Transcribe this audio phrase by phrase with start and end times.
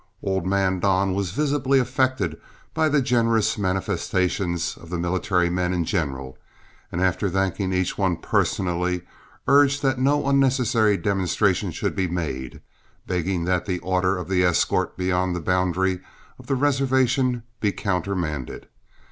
[0.23, 2.41] Old man Don was visibly affected
[2.73, 6.39] by the generous manifestations of the military men in general,
[6.91, 9.03] and after thanking each one personally,
[9.47, 12.61] urged that no unnecessary demonstration should be made,
[13.05, 15.99] begging that the order of escort beyond the boundary
[16.39, 18.67] of the reservation be countermanded.